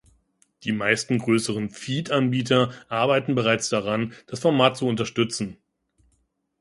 [0.63, 5.57] Die meisten größeren Feed-Anbieter arbeiten bereits daran, das Format zu unterstützen.